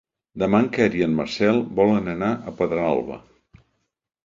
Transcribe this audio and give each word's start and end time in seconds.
Demà 0.43 0.61
en 0.63 0.69
Quer 0.77 0.87
i 0.99 1.03
en 1.07 1.13
Marcel 1.19 1.61
volen 1.81 2.11
anar 2.15 2.31
a 2.53 2.57
Pedralba. 2.63 3.21